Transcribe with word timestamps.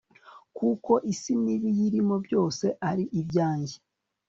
kuko 0.57 0.91
isi 1.11 1.33
n'ibiyirimo 1.43 2.15
byose 2.25 2.65
ari 2.89 3.03
ibyanjye 3.19 3.75